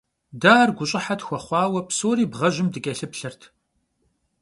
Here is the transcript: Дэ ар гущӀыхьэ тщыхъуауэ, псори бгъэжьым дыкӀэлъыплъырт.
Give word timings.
Дэ 0.41 0.51
ар 0.61 0.69
гущӀыхьэ 0.77 1.15
тщыхъуауэ, 1.19 1.81
псори 1.87 2.25
бгъэжьым 2.31 2.67
дыкӀэлъыплъырт. 2.73 3.41